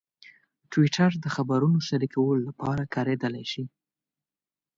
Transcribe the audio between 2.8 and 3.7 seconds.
کارېدلی شي.